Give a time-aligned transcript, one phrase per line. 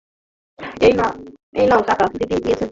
[1.55, 2.69] এই নাও টাকা, দিদি দিয়েছেন।